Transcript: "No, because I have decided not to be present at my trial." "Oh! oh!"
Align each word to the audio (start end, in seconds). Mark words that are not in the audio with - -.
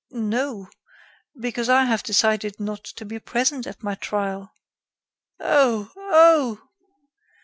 "No, 0.09 0.67
because 1.39 1.69
I 1.69 1.83
have 1.85 2.01
decided 2.01 2.59
not 2.59 2.83
to 2.85 3.05
be 3.05 3.19
present 3.19 3.67
at 3.67 3.83
my 3.83 3.93
trial." 3.93 4.55
"Oh! 5.39 5.91
oh!" 5.95 6.59